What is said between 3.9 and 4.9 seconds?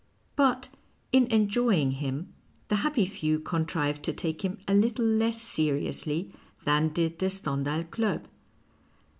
to take him a